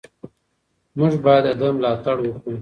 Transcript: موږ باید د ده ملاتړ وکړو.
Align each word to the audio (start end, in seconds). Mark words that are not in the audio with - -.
موږ 0.97 1.13
باید 1.25 1.45
د 1.45 1.49
ده 1.59 1.67
ملاتړ 1.75 2.15
وکړو. 2.21 2.57